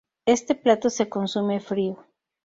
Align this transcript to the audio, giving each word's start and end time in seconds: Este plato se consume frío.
Este 0.25 0.55
plato 0.55 0.89
se 0.89 1.09
consume 1.09 1.59
frío. 1.59 2.03